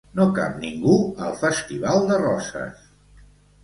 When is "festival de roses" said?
1.43-2.93